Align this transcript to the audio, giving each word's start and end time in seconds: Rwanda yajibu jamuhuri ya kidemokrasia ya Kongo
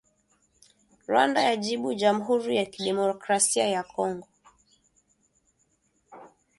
Rwanda 1.07 1.39
yajibu 1.49 1.87
jamuhuri 2.01 2.53
ya 2.59 2.65
kidemokrasia 2.73 3.65
ya 3.75 3.83
Kongo 3.93 4.27